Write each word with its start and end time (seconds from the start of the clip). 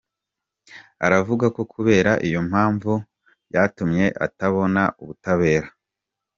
Aravuga 1.05 1.45
ko 1.55 1.61
kubera 1.73 2.11
iyo 2.27 2.41
mpamvu 2.49 2.93
byatumye 3.49 4.05
atabona 4.25 4.83
ubutabera. 5.01 5.67